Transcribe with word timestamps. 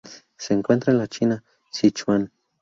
Se 0.35 0.55
encuentra 0.55 0.91
en 0.91 0.97
la 0.97 1.07
China: 1.07 1.43
Sichuan. 1.69 2.31